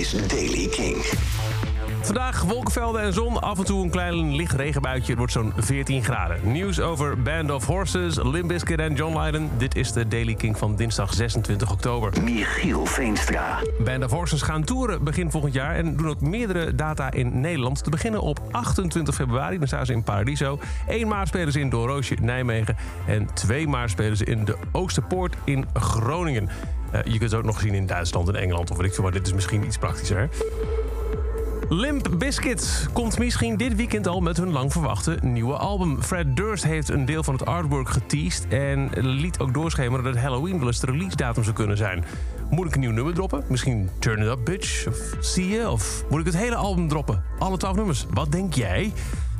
is 0.00 0.12
Daily 0.28 0.66
King. 0.68 0.96
Vandaag 2.00 2.42
wolkenvelden 2.42 3.02
en 3.02 3.12
zon, 3.12 3.40
af 3.40 3.58
en 3.58 3.64
toe 3.64 3.82
een 3.82 3.90
klein 3.90 4.34
licht 4.34 4.52
regenbuitje. 4.52 5.08
Het 5.08 5.18
wordt 5.18 5.32
zo'n 5.32 5.52
14 5.56 6.04
graden. 6.04 6.52
Nieuws 6.52 6.80
over 6.80 7.22
Band 7.22 7.50
of 7.50 7.66
Horses, 7.66 8.22
Limp 8.22 8.48
Bizkit 8.48 8.78
en 8.78 8.94
John 8.94 9.18
Lydon. 9.18 9.50
Dit 9.58 9.76
is 9.76 9.92
de 9.92 10.08
Daily 10.08 10.34
King 10.34 10.58
van 10.58 10.76
dinsdag 10.76 11.14
26 11.14 11.70
oktober. 11.70 12.22
Michiel 12.22 12.86
Veenstra. 12.86 13.58
Band 13.84 14.04
of 14.04 14.10
Horses 14.10 14.42
gaan 14.42 14.64
toeren 14.64 15.04
begin 15.04 15.30
volgend 15.30 15.54
jaar... 15.54 15.74
en 15.74 15.96
doen 15.96 16.08
ook 16.08 16.20
meerdere 16.20 16.74
data 16.74 17.10
in 17.10 17.40
Nederland. 17.40 17.84
Te 17.84 17.90
beginnen 17.90 18.20
op 18.20 18.40
28 18.50 19.14
februari, 19.14 19.58
dan 19.58 19.66
staan 19.66 19.86
ze 19.86 19.92
in 19.92 20.02
Paradiso. 20.02 20.58
1 20.88 21.08
maart 21.08 21.28
spelen 21.28 21.52
ze 21.52 21.60
in 21.60 21.70
Doorroosje, 21.70 22.16
Nijmegen. 22.20 22.76
En 23.06 23.28
2 23.34 23.68
maart 23.68 23.90
spelen 23.90 24.16
ze 24.16 24.24
in 24.24 24.44
de 24.44 24.56
Oosterpoort 24.72 25.36
in 25.44 25.66
Groningen. 25.74 26.48
Uh, 26.94 27.00
je 27.04 27.18
kunt 27.18 27.30
het 27.30 27.34
ook 27.34 27.44
nog 27.44 27.60
zien 27.60 27.74
in 27.74 27.86
Duitsland 27.86 28.28
en 28.28 28.34
Engeland 28.34 28.70
of 28.70 28.76
weet 28.76 28.86
ik 28.86 28.94
veel... 28.94 29.02
maar 29.02 29.12
dit 29.12 29.26
is 29.26 29.32
misschien 29.32 29.64
iets 29.64 29.78
praktischer. 29.78 30.28
Limp 31.68 32.08
Bizkit 32.18 32.88
komt 32.92 33.18
misschien 33.18 33.56
dit 33.56 33.76
weekend 33.76 34.06
al 34.06 34.20
met 34.20 34.36
hun 34.36 34.50
lang 34.50 34.72
verwachte 34.72 35.18
nieuwe 35.22 35.56
album. 35.56 36.02
Fred 36.02 36.36
Durst 36.36 36.64
heeft 36.64 36.88
een 36.88 37.04
deel 37.04 37.22
van 37.22 37.34
het 37.34 37.46
artwork 37.46 37.88
geteased... 37.88 38.48
en 38.48 38.90
liet 38.94 39.38
ook 39.38 39.54
doorschemeren 39.54 40.04
dat 40.04 40.16
Halloween 40.16 40.58
wel 40.58 40.66
eens 40.66 40.80
de 40.80 40.86
release 40.86 41.16
datum 41.16 41.42
zou 41.42 41.56
kunnen 41.56 41.76
zijn. 41.76 42.04
Moet 42.50 42.66
ik 42.66 42.74
een 42.74 42.80
nieuw 42.80 42.90
nummer 42.90 43.14
droppen? 43.14 43.44
Misschien 43.48 43.90
Turn 43.98 44.22
It 44.22 44.28
Up 44.28 44.44
Bitch? 44.44 44.86
Of 44.86 44.96
zie 45.20 45.48
je? 45.48 45.70
Of 45.70 46.04
moet 46.08 46.20
ik 46.20 46.26
het 46.26 46.36
hele 46.36 46.54
album 46.54 46.88
droppen? 46.88 47.22
Alle 47.38 47.56
twaalf 47.56 47.76
nummers. 47.76 48.06
Wat 48.10 48.32
denk 48.32 48.54
jij? 48.54 48.92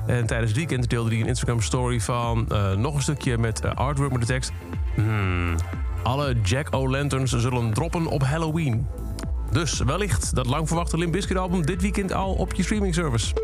En 0.06 0.26
tijdens 0.26 0.50
het 0.50 0.58
weekend 0.58 0.90
deelde 0.90 1.10
hij 1.10 1.20
een 1.20 1.26
Instagram 1.26 1.60
story 1.60 2.00
van 2.00 2.46
uh, 2.52 2.72
nog 2.72 2.94
een 2.94 3.02
stukje 3.02 3.38
met 3.38 3.64
uh, 3.64 3.74
artwork 3.74 4.12
met 4.12 4.20
de 4.20 4.26
tekst... 4.26 4.52
Hmm, 4.94 5.54
alle 6.02 6.36
Jack 6.42 6.74
O'Lanterns 6.74 7.32
zullen 7.32 7.72
droppen 7.72 8.06
op 8.06 8.22
Halloween. 8.22 8.86
Dus 9.50 9.78
wellicht 9.78 10.34
dat 10.34 10.46
lang 10.46 10.66
verwachte 10.66 10.98
Limp 10.98 11.12
Bizkit 11.12 11.36
album 11.36 11.66
dit 11.66 11.82
weekend 11.82 12.12
al 12.12 12.32
op 12.32 12.54
je 12.54 12.62
streaming 12.62 12.94
service. 12.94 13.34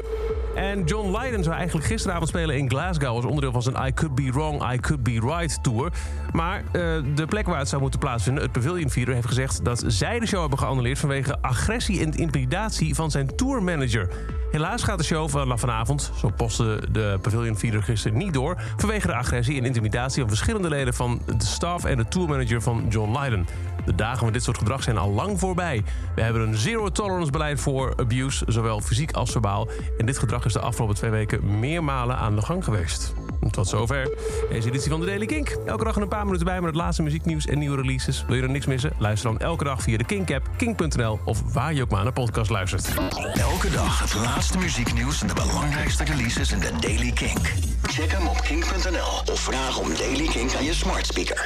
En 0.55 0.85
John 0.85 1.19
Lydon 1.19 1.43
zou 1.43 1.57
eigenlijk 1.57 1.87
gisteravond 1.87 2.29
spelen 2.29 2.57
in 2.57 2.69
Glasgow... 2.69 3.15
als 3.15 3.25
onderdeel 3.25 3.53
van 3.53 3.63
zijn 3.63 3.87
I 3.87 3.93
Could 3.95 4.15
Be 4.15 4.31
Wrong, 4.33 4.73
I 4.73 4.79
Could 4.81 5.03
Be 5.03 5.21
Right 5.21 5.63
tour. 5.63 5.93
Maar 6.33 6.63
uh, 6.65 6.73
de 7.15 7.27
plek 7.29 7.47
waar 7.47 7.59
het 7.59 7.69
zou 7.69 7.81
moeten 7.83 8.01
plaatsvinden, 8.01 8.43
het 8.43 8.53
Pavilion 8.53 8.89
Theater... 8.89 9.15
heeft 9.15 9.27
gezegd 9.27 9.65
dat 9.65 9.85
zij 9.87 10.19
de 10.19 10.27
show 10.27 10.41
hebben 10.41 10.59
geannuleerd... 10.59 10.99
vanwege 10.99 11.39
agressie 11.41 12.01
en 12.01 12.13
intimidatie 12.13 12.95
van 12.95 13.11
zijn 13.11 13.37
tourmanager. 13.37 14.09
Helaas 14.57 14.83
gaat 14.83 14.99
de 14.99 15.05
show 15.05 15.29
van 15.29 15.59
vanavond, 15.59 16.13
zo 16.19 16.31
postte 16.37 16.83
de 16.91 17.19
Pavilion 17.23 17.55
Theater 17.55 17.83
gisteren 17.83 18.19
niet 18.19 18.33
door... 18.33 18.63
vanwege 18.77 19.07
de 19.07 19.15
agressie 19.15 19.59
en 19.59 19.65
intimidatie 19.65 20.21
van 20.21 20.29
verschillende 20.29 20.69
leden 20.69 20.95
van 20.95 21.21
de 21.27 21.45
staff... 21.45 21.85
en 21.85 21.97
de 21.97 22.09
tourmanager 22.09 22.63
van 22.63 22.87
John 22.89 23.19
Lydon. 23.19 23.47
De 23.85 23.95
dagen 23.95 24.19
van 24.19 24.33
dit 24.33 24.43
soort 24.43 24.59
gedrag 24.59 24.83
zijn 24.83 24.99
al 24.99 25.11
lang 25.11 25.39
voorbij. 25.39 25.85
We 26.15 26.23
hebben 26.23 26.43
een 26.43 26.57
zero-tolerance 26.57 27.31
beleid 27.31 27.61
voor 27.61 27.95
abuse, 27.97 28.45
zowel 28.49 28.81
fysiek 28.81 29.13
als 29.13 29.31
verbaal. 29.31 29.69
En 29.99 30.07
dit 30.07 30.19
gedrag 30.19 30.45
is 30.45 30.53
de 30.53 30.61
afgelopen 30.61 30.95
twee 30.95 31.11
weken 31.11 31.59
meermalen 31.59 32.17
aan 32.17 32.35
de 32.35 32.43
gang 32.43 32.65
geweest. 32.65 33.15
Tot 33.51 33.69
zover 33.69 34.09
deze 34.51 34.69
editie 34.69 34.91
van 34.91 35.01
de 35.01 35.07
Daily 35.07 35.27
Kink. 35.27 35.57
Elke 35.65 35.85
dag 35.85 35.97
een 35.97 36.09
paar 36.09 36.25
minuten 36.25 36.47
bij 36.47 36.61
met 36.61 36.65
het 36.65 36.75
laatste 36.75 37.03
muzieknieuws 37.03 37.47
en 37.47 37.59
nieuwe 37.59 37.77
releases. 37.77 38.25
Wil 38.27 38.37
je 38.37 38.43
er 38.43 38.51
niks 38.51 38.67
missen? 38.67 38.93
Luister 38.99 39.31
dan 39.31 39.41
elke 39.41 39.65
dag 39.65 39.83
via 39.83 39.97
de 39.97 40.05
Kink-app, 40.05 40.49
kink.nl... 40.57 41.19
of 41.25 41.53
waar 41.53 41.75
je 41.75 41.83
ook 41.83 41.91
maar 41.91 42.03
naar 42.03 42.13
podcast 42.13 42.51
luistert. 42.51 42.89
Elke 43.35 43.71
dag 43.71 44.01
het 44.01 44.15
laatste 44.15 44.59
muzieknieuws 44.59 45.23
en 45.23 45.27
de 45.27 45.35
belangrijkste 45.35 46.05
releases 46.05 46.53
in 46.53 46.59
de 46.61 46.71
Daily 46.81 47.13
Kink. 47.13 47.53
Check 47.83 48.13
hem 48.13 48.27
op 48.27 48.41
kink.nl 48.41 49.33
of 49.33 49.41
vraag 49.41 49.79
om 49.79 49.89
Daily 49.95 50.27
Kink 50.27 50.55
aan 50.55 50.65
je 50.65 50.75
smart 50.75 51.07
speaker. 51.07 51.45